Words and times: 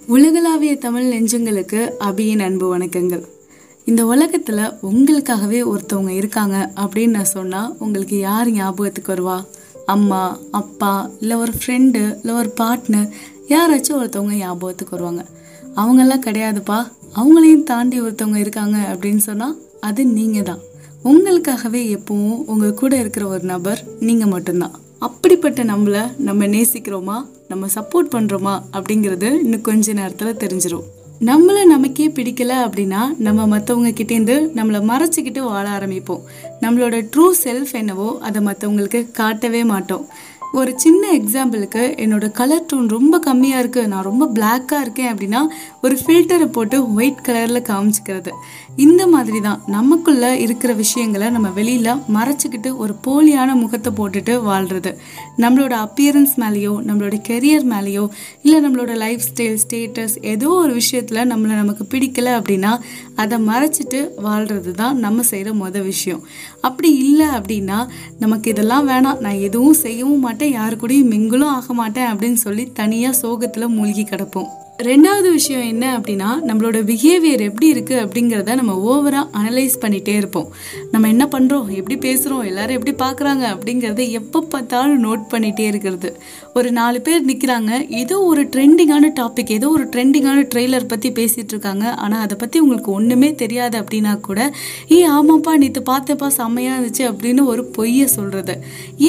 உலகளாவிய 0.00 0.76
தமிழ் 0.76 1.12
நெஞ்சங்களுக்கு 1.12 1.90
அபியின் 2.00 2.42
அன்பு 2.42 2.78
வணக்கங்கள். 2.78 3.22
இந்த 3.84 4.06
உலகத்தில் 4.06 4.72
உங்களுக்காகவே 4.82 5.60
ஒருத்தவங்க 5.62 6.08
இருக்காங்க 6.08 6.72
அப்படின்னு 6.80 7.06
நான் 7.06 7.24
சொன்னால் 7.24 7.74
உங்களுக்கு 7.78 8.18
யார் 8.18 8.50
ஞாபகத்துக்கு 8.50 9.14
வருவா? 9.14 9.44
அம்மா 9.86 10.38
அப்பா 10.50 11.10
இல்லை 11.20 11.36
ஒரு 11.36 11.52
ஃப்ரெண்டு 11.52 12.16
இல்லை 12.20 12.34
ஒரு 12.34 12.52
பார்ட்னர் 12.60 13.08
யாராச்சும் 13.48 13.98
ஒருத்தவங்க 14.00 14.34
ஞாபகத்துக்கு 14.34 14.96
வருவாங்க. 14.96 15.24
அவங்கெல்லாம் 15.76 16.26
கிடையாதுப்பா. 16.26 16.86
அவங்களையும் 17.16 17.62
தாண்டி 17.62 18.00
ஒருத்தவங்க 18.00 18.36
இருக்காங்க 18.36 18.78
அப்படின்னு 18.92 19.24
சொன்னால் 19.28 19.58
அது 19.80 20.04
நீங்கள் 20.04 20.42
தான் 20.42 20.62
உங்களுக்காகவே 21.04 21.98
எப்பவும் 21.98 22.44
உங்கள் 22.46 22.74
கூட 22.74 22.96
இருக்கிற 22.96 23.26
ஒரு 23.26 23.44
நபர் 23.44 23.82
நீங்கள் 24.00 24.28
மட்டும்தான். 24.28 24.81
அப்படிப்பட்ட 25.02 25.64
நம்மளை 25.64 26.02
நம்ம 26.18 26.46
நேசிக்கிறோமா? 26.46 27.16
நம்ம 27.48 27.66
சப்போர்ட் 27.74 28.10
பண்ணுறோமா 28.12 28.54
அப்படிங்கிறது 28.72 29.28
இன்னும் 29.40 29.60
கொஞ்ச 29.60 29.92
நேரத்தில் 29.92 30.40
தெரிஞ்சிடும் 30.42 30.88
நம்மளை 31.20 31.64
நமக்கே 31.64 32.08
பிடிக்கல 32.08 32.52
அப்படின்னா 32.66 33.00
நம்ம 33.18 33.58
மற்றவங்க 33.58 33.90
கிட்டேருந்து 33.98 34.36
நம்மளை 34.58 34.80
மறைச்சிக்கிட்டு 34.90 35.38
வாழ 35.38 35.68
ஆரம்பிப்போம். 35.70 36.22
நம்மளோட 36.60 36.96
ட்ரூ 37.16 37.30
செல்ஃப் 37.44 37.72
என்னவோ 37.72 38.18
அதை 38.20 38.44
மற்றவங்களுக்கு 38.44 39.10
காட்டவே 39.10 39.64
மாட்டோம். 39.64 40.06
ஒரு 40.58 40.72
சின்ன 40.76 41.02
எக்ஸாம்பிளுக்கு 41.18 41.82
என்னோட 42.04 42.26
கலர் 42.38 42.66
டோன் 42.70 42.88
ரொம்ப 42.94 43.18
கம்மியாக 43.26 43.60
இருக்குது 43.62 43.90
நான் 43.92 44.06
ரொம்ப 44.08 44.24
பிளாக்காக 44.34 44.80
இருக்கேன் 44.80 45.08
அப்படின்னா 45.12 45.40
ஒரு 45.80 45.94
ஃபில்டரை 46.00 46.46
போட்டு 46.56 46.76
ஒயிட் 46.94 47.22
கலரில் 47.28 47.60
காமிச்சிக்கிறது. 47.68 48.32
இந்த 48.76 49.06
மாதிரி 49.06 49.40
தான் 49.40 49.62
நமக்குள்ளே 49.66 50.30
இருக்கிற 50.40 50.72
விஷயங்களை 50.72 51.30
நம்ம 51.30 51.48
வெளியில் 51.58 52.02
மறைச்சிக்கிட்டு 52.16 52.76
ஒரு 52.76 52.94
போலியான 53.06 53.54
முகத்தை 53.54 53.92
போட்டுட்டு 54.00 54.34
வாழ்கிறது 54.42 54.92
நம்மளோட 55.38 55.74
அப்பியரன்ஸ் 55.86 56.34
மேலேயோ 56.42 56.74
நம்மளோட 56.88 57.18
கெரியர் 57.30 57.66
மேலேயோ 57.72 58.04
இல்லை 58.42 58.58
நம்மளோட 58.66 58.92
லைஃப் 59.04 59.24
ஸ்டைல் 59.30 59.58
ஸ்டேட்டஸ் 59.64 60.16
ஏதோ 60.34 60.48
ஒரு 60.48 60.72
விஷயத்தில் 60.72 61.22
நம்மளை 61.32 61.56
நமக்கு 61.62 61.86
பிடிக்கல 61.94 62.28
அப்படின்னா 62.40 62.74
அதை 63.14 63.38
மறைச்சிட்டு 63.48 64.02
வாழ்கிறது 64.28 64.72
தான் 64.82 64.96
நம்ம 64.98 65.22
செய்கிற 65.22 65.50
மொதல் 65.64 65.88
விஷயம். 65.92 66.22
அப்படி 66.60 66.92
இல்லை 67.06 67.26
அப்படின்னா 67.40 67.80
நமக்கு 68.18 68.50
இதெல்லாம் 68.50 68.88
வேணாம். 68.88 69.20
நான் 69.26 69.42
எதுவும் 69.48 69.80
செய்யவும் 69.84 70.18
மாட்டேன். 70.18 70.40
யாரு 70.50 70.76
கூடயும் 70.76 71.10
மிங்கிலும் 71.10 71.52
ஆக 71.56 71.72
மாட்டேன் 71.72 72.12
அப்படின்னு 72.12 72.40
சொல்லி 72.46 72.72
தனியாக 72.72 73.16
சோகத்தில் 73.16 73.68
மூழ்கி 73.68 74.04
கிடப்போம். 74.04 74.48
ரெண்டாவது 74.88 75.28
விஷயம் 75.32 75.66
என்ன 75.72 75.84
அப்படின்னா 75.96 76.28
நம்மளோட 76.48 76.78
பிஹேவியர் 76.88 77.42
எப்படி 77.48 77.66
இருக்குது 77.74 78.00
அப்படிங்கிறத 78.04 78.54
நம்ம 78.60 78.72
ஓவராக 78.90 79.26
அனலைஸ் 79.38 79.74
பண்ணிகிட்டே 79.82 80.14
இருப்போம். 80.20 80.48
நம்ம 80.92 81.08
என்ன 81.08 81.24
பண்ணுறோம் 81.34 81.66
எப்படி 81.78 81.96
பேசுகிறோம் 82.06 82.44
எல்லாரும் 82.50 82.76
எப்படி 82.78 82.94
பார்க்குறாங்க? 83.04 83.44
அப்படிங்கிறத 83.54 84.04
எப்போ 84.20 84.38
பார்த்தாலும் 84.54 85.02
நோட் 85.06 85.24
பண்ணிகிட்டே 85.32 85.66
இருக்கிறது. 85.72 86.10
ஒரு 86.54 86.70
நாலு 86.78 87.00
பேர் 87.08 87.26
நிற்கிறாங்க 87.28 87.72
ஏதோ 88.00 88.16
ஒரு 88.30 88.44
ட்ரெண்டிங்கான 88.54 89.10
டாபிக் 89.20 89.52
ஏதோ 89.58 89.68
ஒரு 89.76 89.86
ட்ரெண்டிங்கான 89.94 90.44
ட்ரெய்லர் 90.54 90.88
பற்றி 90.92 91.10
பேசிகிட்டு 91.18 91.54
இருக்காங்க. 91.56 91.84
ஆனால் 92.04 92.24
அதை 92.26 92.36
பற்றி 92.42 92.58
உங்களுக்கு 92.64 92.90
ஒன்றுமே 92.98 93.30
தெரியாது 93.42 93.78
அப்படின்னா 93.82 94.14
கூட 94.28 94.40
ஏ 94.96 95.00
ஆமாப்பா 95.16 95.54
நேற்று 95.64 95.82
பார்த்தப்பா 95.92 96.30
செம்மையாக 96.38 96.76
இருந்துச்சு 96.76 97.06
அப்படின்னு 97.12 97.44
ஒரு 97.52 97.64
பொய்யை 97.78 98.08
சொல்கிறது 98.16 98.56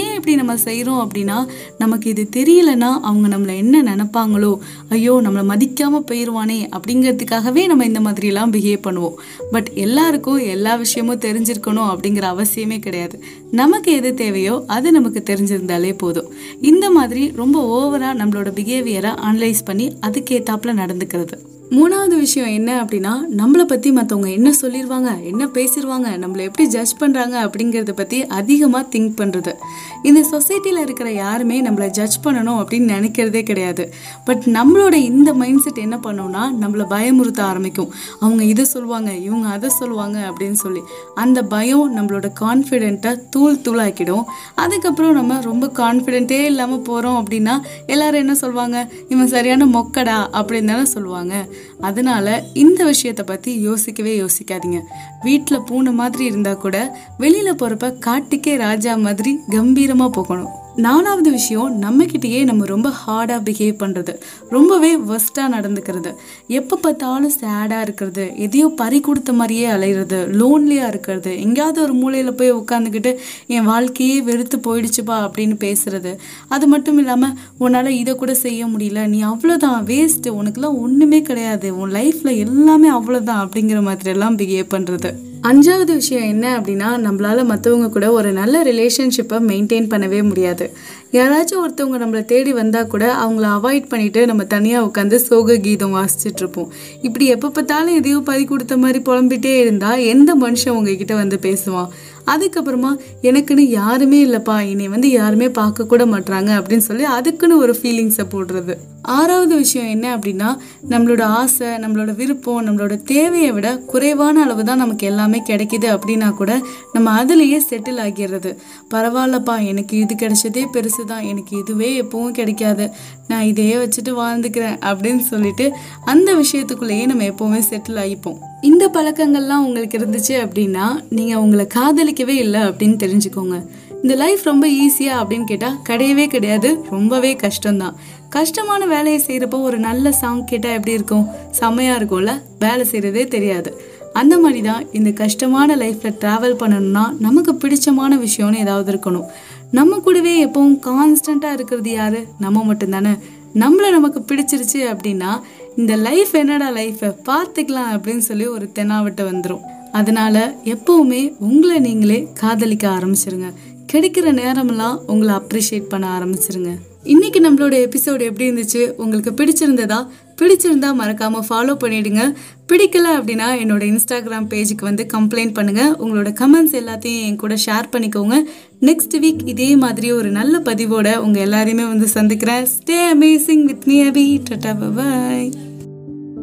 ஏன் 0.01 0.13
இப்படி 0.17 0.35
நம்ம 0.41 0.57
செய்கிறோம் 0.67 1.01
அப்படின்னா 1.05 1.39
நமக்கு 1.83 2.07
இது 2.16 2.25
தெரியலன்னா 2.39 2.91
அவங்க 3.09 3.27
நம்மளை 3.35 3.55
என்ன 3.63 3.83
நினப்பாங்களோ 3.91 4.53
ஐயோ 4.95 5.16
நம்மளை 5.25 5.45
மதி 5.51 5.62
மதிக்காமல் 5.64 6.08
போயிடுவானே 6.11 6.58
அப்படிங்கிறதுக்காகவே 6.75 7.66
நம்ம 7.66 7.86
இந்த 7.86 8.00
மாதிரிலாம் 8.00 8.53
பிஹேவ் 8.56 8.86
பண்ணுவோம். 8.88 9.14
பட் 9.52 9.69
எல்லாருக்கும் 9.73 10.38
எல்லா 10.38 10.75
விஷயமும் 10.75 11.19
தெரிஞ்சிருக்கணும் 11.19 11.89
அப்படிங்கிற 11.94 12.25
அவசியமே 12.33 12.80
கிடையாது. 12.80 13.23
நமக்கு 13.52 13.91
எது 13.91 14.14
தேவையோ 14.14 14.64
அது 14.67 14.91
நமக்கு 14.91 15.23
தெரிஞ்சிருந்தாலே 15.25 15.97
போதும். 15.97 16.34
இந்த 16.61 16.89
மாதிரி 16.89 17.31
ரொம்ப 17.36 17.58
ஓவராக 17.75 18.19
நம்மளோட 18.22 18.52
பிஹேவியரை 18.59 19.14
அனலைஸ் 19.30 19.66
பண்ணி 19.66 19.88
அதுக்கேற்றாப்புல 20.02 20.73
நடந்துக்கிறது. 20.81 21.38
மூணாவது 21.72 22.16
விஷயம் 22.17 22.47
என்ன 22.47 22.83
அப்படின்னா 22.83 23.11
நம்மளை 23.38 23.64
பற்றி 23.64 23.92
மற்றவங்க 23.92 24.31
என்ன 24.31 24.53
சொல்லிடுவாங்க 24.61 25.23
என்ன 25.23 25.45
பேசிடுவாங்க 25.45 26.09
நம்மளை 26.23 26.38
எப்படி 26.38 26.67
ஜட்ஜ் 26.67 26.94
பண்ணுறாங்க 27.00 27.36
அப்படிங்கிறத 27.45 27.92
பற்றி 27.92 28.25
அதிகமாக 28.25 28.97
திங்க் 28.97 29.16
பண்ணுறது 29.22 29.53
இந்த 30.02 30.22
சொசைட்டியில் 30.31 30.78
இருக்கிற 30.78 31.12
யாருமே 31.12 31.62
நம்மளை 31.63 31.88
ஜட்ஜ் 31.90 32.18
பண்ணணும் 32.23 32.59
அப்படின்னு 32.62 32.90
நினைக்கிறதே 32.94 33.44
கிடையாது. 33.44 33.94
பட் 34.25 34.44
நம்மளோட 34.46 34.94
இந்த 34.94 35.34
மைண்ட் 35.34 35.62
செட் 35.62 35.78
என்ன 35.78 35.97
பண்ணோம்னா 35.97 36.44
நம்மளை 36.62 36.85
பயமுறுத்த 36.90 37.40
ஆரம்பிக்கும். 37.40 37.91
அவங்க 38.19 38.44
இதை 38.44 38.66
சொல்லுவாங்க 38.66 39.13
இவங்க 39.13 39.47
அதை 39.47 39.69
சொல்லுவாங்க 39.69 40.34
அப்படின்னு 40.34 40.52
சொல்லி. 40.52 40.81
அந்த 41.16 41.44
பயம் 41.44 41.97
நம்மளோட 41.97 42.29
கான்ஃபிடென்ட்டை 42.41 43.19
தூள் 43.29 43.56
தூளாக்கிடும். 43.56 44.23
அதுக்கப்புறம் 44.56 45.13
நம்ம 45.13 45.41
ரொம்ப 45.41 45.68
கான்ஃபிடென்ட்டே 45.68 46.44
இல்லாமல் 46.44 46.81
போகிறோம் 46.81 47.25
அப்படின்னா 47.25 47.59
எல்லாரும் 47.88 48.19
என்ன 48.19 48.35
சொல்லுவாங்க? 48.35 48.91
இவன் 49.09 49.28
சரியான 49.28 49.66
மொக்கடா 49.66 50.19
அப்படின்னு 50.31 50.66
தானே 50.66 50.85
சொல்லுவாங்க. 50.85 51.47
அதனால 51.80 52.44
இந்த 52.53 52.84
விஷயத்தை 52.84 53.25
பற்றி 53.25 53.59
யோசிக்கவே 53.59 54.22
யோசிக்காதீங்க. 54.22 54.81
வீட்டில் 55.24 55.62
பூனை 55.62 55.91
மாதிரி 55.91 56.25
இருந்தால் 56.25 56.58
கூட 56.58 56.97
வெளியில் 57.18 57.56
போகிறப்ப 57.56 57.94
காட்டுக்கே 58.00 58.56
ராஜா 58.58 58.96
மாதிரி 58.96 59.40
கம்பீரமாக 59.50 60.12
போகணும். 60.12 60.52
நாலாவது 60.75 61.31
விஷயம் 61.31 61.81
நம்மக்கிட்டேயே 61.81 62.44
நம்ம 62.44 62.66
ரொம்ப 62.66 62.89
ஹார்டாக 62.89 63.39
பிஹேவ் 63.47 63.81
பண்ணுறது 63.84 64.13
ரொம்பவே 64.50 64.97
ஒஸ்ட்டாக 64.97 65.53
நடந்துக்கிறது. 65.56 66.13
எப்போ 66.47 66.75
பார்த்தாலும் 66.75 67.31
சேடாக 67.41 67.81
இருக்கிறது. 67.81 68.34
எதையோ 68.38 68.67
பறி 68.67 69.00
கொடுத்த 69.00 69.34
மாதிரியே 69.34 69.67
அலையிறது. 69.67 70.19
லோன்லியாக 70.41 70.88
இருக்கிறது. 70.88 71.41
எங்கேயாவது 71.41 71.81
ஒரு 71.81 71.94
மூலையில் 71.94 72.34
போய் 72.34 72.53
உட்காந்துக்கிட்டு 72.53 73.17
என் 73.47 73.63
வாழ்க்கையே 73.63 74.22
வெறுத்து 74.22 74.57
போயிடுச்சுப்பா 74.57 75.17
அப்படின்னு 75.25 75.57
பேசுகிறது 75.66 76.17
அது 76.47 76.67
மட்டும் 76.67 76.97
இல்லாமல் 76.97 77.35
உன்னால் 77.57 77.85
இதை 77.85 78.16
கூட 78.16 78.34
செய்ய 78.34 78.66
முடியல. 78.66 79.07
நீ 79.07 79.23
அவ்வளோதான் 79.23 79.84
வேஸ்ட்டு 79.91 80.38
உனக்குலாம் 80.41 80.79
ஒன்றுமே 80.79 81.22
கிடையாது. 81.22 81.78
உன் 81.78 81.91
லைஃப்பில் 81.91 82.38
எல்லாமே 82.38 82.90
அவ்வளோதான் 82.90 83.44
அப்படிங்கிற 83.45 83.81
மாதிரியெல்லாம் 83.90 84.40
பிஹேவ் 84.41 84.73
பண்ணுறது 84.75 85.31
அஞ்சாவது 85.49 85.93
விஷயம் 85.93 86.27
என்ன 86.27 86.59
அப்படின்னா 86.59 86.89
நம்மளால் 87.05 87.49
மற்றவங்க 87.49 87.89
கூட 87.89 88.11
ஒரு 88.11 88.31
நல்ல 88.31 88.63
ரிலேஷன்ஷிப்பை 88.63 89.37
மெயின்டைன் 89.49 89.89
பண்ணவே 89.93 90.23
முடியாது. 90.23 90.65
யாராச்சும் 91.11 91.61
ஒருத்தவங்க 91.63 91.97
நம்மளை 92.03 92.25
தேடி 92.25 92.53
வந்தால் 92.53 92.87
கூட 92.87 93.15
அவங்கள 93.15 93.47
அவாய்ட் 93.57 93.89
பண்ணிவிட்டு 93.89 94.25
நம்ம 94.25 94.43
தனியாக 94.43 94.87
உட்காந்து 94.87 95.15
சோக 95.15 95.57
கீதம் 95.57 95.95
வாசிச்சிட்ருப்போம் 95.95 96.69
இப்படி 97.01 97.25
எப்போ 97.25 97.49
பார்த்தாலும் 97.49 97.95
எதையோ 97.95 98.19
பறி 98.19 98.45
கொடுத்த 98.45 98.77
மாதிரி 98.77 99.01
புலம்பிட்டே 99.09 99.59
இருந்தால் 99.59 100.05
எந்த 100.13 100.35
மனுஷன் 100.35 100.77
உங்ககிட்ட 100.77 101.15
வந்து 101.15 101.39
பேசுவான்? 101.41 101.91
அதுக்கப்புறமா 102.27 102.93
எனக்குன்னு 103.21 103.67
யாருமே 103.81 104.25
இல்லைப்பா 104.25 104.69
என்னை 104.69 104.87
வந்து 104.87 105.11
யாருமே 105.11 105.49
பார்க்க 105.49 105.85
கூட 105.85 106.05
மாட்டுறாங்க 106.05 106.51
அப்படின்னு 106.59 106.89
சொல்லி 106.89 107.03
அதுக்குன்னு 107.03 107.57
ஒரு 107.57 107.75
ஃபீலிங்ஸை 107.81 108.27
போடுறது. 108.31 108.75
ஆறாவது 109.03 109.56
விஷயம் 109.56 109.88
என்ன 109.88 110.18
அப்படின்னா 110.18 110.58
நம்மளோட 110.90 111.22
ஆசை 111.22 111.68
நம்மளோட 111.68 112.16
விருப்பம் 112.16 112.68
நம்மளோட 112.68 113.03
தேவையை 113.03 113.52
விட 113.52 113.78
குறைவான 113.78 114.41
அளவு 114.41 114.64
தான் 114.64 114.78
நமக்கு 114.78 115.08
எல்லாமே 115.08 115.41
கிடைக்கிது 115.50 115.88
அப்படின்னா 115.96 116.34
கூட 116.34 116.62
நம்ம 116.94 117.24
அதுலேயே 117.24 117.59
செட்டில் 117.69 118.02
ஆகிடுறது. 118.03 118.58
பரவாயில்லப்பா 118.94 119.66
எனக்கு 119.66 119.97
இது 119.97 120.16
கிடைச்சதே 120.16 120.66
பெருசு 120.74 121.03
தான் 121.06 121.22
எனக்கு 121.22 121.58
இதுவே 121.58 122.02
எப்பவும் 122.02 122.31
கிடைக்காது. 122.31 122.90
நான் 123.28 123.44
இதையே 123.44 123.75
வச்சுட்டு 123.75 124.12
வாழ்ந்துக்கிறேன் 124.12 124.78
அப்படின்னு 124.80 125.20
சொல்லிட்டு 125.20 125.72
அந்த 126.06 126.35
விஷயத்துக்குள்ளேயே 126.35 127.06
நம்ம 127.06 127.24
எப்போவுமே 127.24 127.62
செட்டில் 127.70 128.02
ஆகிப்போம். 128.06 128.38
இந்த 128.62 128.90
பழக்கங்கள்லாம் 128.94 129.66
உங்களுக்கு 129.66 129.97
இருந்துச்சு 129.97 130.47
அப்படின்னா 130.47 131.03
நீங்கள் 131.09 131.38
உங்களை 131.38 131.68
காதலிக்கவே 131.74 132.30
இல்லை 132.30 132.62
அப்படின்னு 132.62 132.97
தெரிஞ்சுக்கோங்க. 133.03 133.66
இந்த 134.03 134.16
லைஃப் 134.16 134.41
ரொம்ப 134.44 134.68
ஈஸியா 134.68 135.12
அப்படின்னு 135.12 135.44
கேட்டால் 135.44 135.78
கிடையவே 135.90 136.28
கிடையாது. 136.28 136.86
ரொம்பவே 136.90 137.36
கஷ்டம்தான். 137.36 137.94
கஷ்டமான 138.30 138.86
வேலையை 138.86 139.22
செய்கிறப்போ 139.28 139.62
ஒரு 139.62 139.80
நல்ல 139.80 140.12
சாங் 140.12 140.46
கேட்டால் 140.46 140.72
எப்படி 140.72 140.91
இருக்கும்? 140.91 141.28
செம்மையாக 141.52 142.03
இருக்கும்ல? 142.03 142.41
வேலை 142.59 142.86
செய்கிறதே 142.91 143.28
தெரியாது. 143.28 143.81
அந்த 144.14 144.40
மாதிரி 144.40 144.62
தான் 144.62 144.91
இந்த 144.91 145.12
கஷ்டமான 145.12 145.75
லைஃப்பில் 145.75 146.18
ட்ராவல் 146.19 146.58
பண்ணணும்னா 146.58 147.18
நமக்கு 147.19 147.53
பிடிச்சமான 147.53 148.28
விஷயம்னு 148.28 148.56
ஏதாவது 148.56 148.91
இருக்கணும். 148.91 149.25
நம்ம 149.72 150.00
கூடவே 150.00 150.46
எப்பவும் 150.46 150.80
கான்ஸ்டண்ட்டாக 150.81 151.53
இருக்கிறது 151.53 151.91
யாரு? 151.91 152.25
நம்ம 152.40 152.74
மட்டும்தானே. 152.74 153.20
நம்மளை 153.53 153.90
நமக்கு 153.90 154.20
பிடிச்சிருச்சு 154.20 154.78
அப்படின்னா 154.78 155.41
இந்த 155.75 155.96
லைஃப் 155.96 156.35
என்னடா 156.35 156.70
லைஃப்பை 156.70 157.16
பார்த்துக்கலாம் 157.26 157.91
அப்படின்னு 157.94 158.17
சொல்லி 158.17 158.47
ஒரு 158.47 158.72
தெனாவட்ட 158.76 159.22
வந்துடும் 159.32 159.59
அதனால 159.91 160.56
எப்பவுமே 160.64 161.35
உங்களை 161.40 161.79
நீங்களே 161.79 162.28
காதலிக்க 162.34 162.90
ஆரம்பிச்சிருங்க. 162.90 163.53
கிடைக்கிற 163.93 164.34
நேரமெல்லாம் 164.34 165.01
உங்களை 165.07 165.35
அப்ரிஷியேட் 165.35 165.90
பண்ண 165.90 166.19
ஆரம்பிச்சிருங்க. 166.19 166.72
இன்னைக்கு 167.03 167.40
நம்மளோட 167.40 167.73
எபிசோடு 167.73 168.22
எப்படி 168.22 168.49
இருந்துச்சு? 168.49 168.91
உங்களுக்கு 168.91 169.31
பிடிச்சிருந்ததா? 169.31 170.07
பிடிச்சிருந்தா 170.35 170.91
மறக்காம 170.99 171.40
ஃபாலோ 171.49 171.73
பண்ணிடுங்க. 171.84 172.34
பிடிக்கல 172.67 173.07
அப்படின்னா 173.19 173.47
என்னோட 173.63 173.84
இன்ஸ்டாகிராம் 173.91 174.47
பேஜுக்கு 174.49 174.81
வந்து 174.81 175.05
கம்ப்ளைண்ட் 175.13 175.53
பண்ணுங்க. 175.53 175.95
உங்களோட 175.99 176.34
கமெண்ட்ஸ் 176.40 176.79
எல்லாத்தையும் 176.81 177.22
என் 177.22 177.35
கூட 177.35 177.57
ஷேர் 177.66 177.91
பண்ணிக்கோங்க. 177.91 178.40
நெக்ஸ்ட் 178.81 179.17
வீக் 179.17 179.40
இதே 179.45 179.75
மாதிரி 179.75 180.11
ஒரு 180.11 180.29
நல்ல 180.29 180.59
பதிவோட 180.59 181.16
உங்க 181.17 181.46
எல்லாரையுமே 181.46 181.87
வந்து 181.87 182.07
சந்திக்கிறேன். 182.07 182.66
Stay 182.66 182.96
amazing 183.13 183.63
with 183.63 183.84
me 183.85 184.03
Abhi 184.03 184.41
tata 184.49 184.96
bye 184.96 185.51